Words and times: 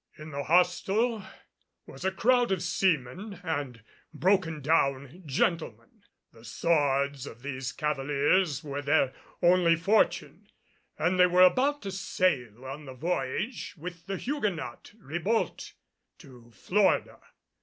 In 0.17 0.31
the 0.31 0.45
hostel 0.45 1.21
was 1.85 2.03
a 2.03 2.09
crowd 2.11 2.51
of 2.51 2.63
seamen 2.63 3.39
and 3.43 3.83
broken 4.11 4.59
down 4.59 5.21
gentlemen. 5.27 6.01
The 6.33 6.43
swords 6.43 7.27
of 7.27 7.43
these 7.43 7.71
cavaliers 7.71 8.63
were 8.63 8.81
their 8.81 9.13
only 9.43 9.75
fortune, 9.75 10.47
and 10.97 11.19
they 11.19 11.27
were 11.27 11.43
about 11.43 11.83
to 11.83 11.91
sail 11.91 12.65
on 12.65 12.85
the 12.85 12.95
voyage 12.95 13.75
with 13.77 14.07
the 14.07 14.17
Huguenot 14.17 14.93
Ribault 14.97 15.73
to 16.17 16.49
Florida. 16.51 17.19